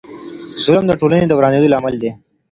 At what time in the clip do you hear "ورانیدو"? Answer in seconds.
1.39-1.71